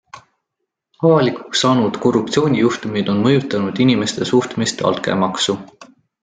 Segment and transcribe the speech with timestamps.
[1.09, 5.57] Avalikuks saanud korruptsioonijuhtumid on mõjutanud inimeste suhtumist altkäemaksu.